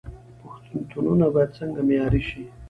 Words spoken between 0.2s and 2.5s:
پوهنتونونه باید څنګه معیاري شي؟